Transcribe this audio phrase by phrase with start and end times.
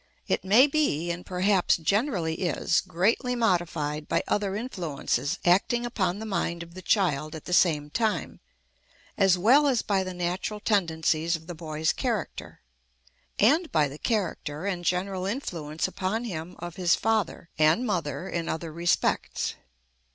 [0.27, 6.25] It may be, and perhaps generally is, greatly modified by other influences acting upon the
[6.25, 8.39] mind of the child at the same time,
[9.15, 12.61] as well as by the natural tendencies of the boy's character,
[13.37, 18.49] and by the character and general influence upon him of his father and mother in
[18.49, 19.53] other respects.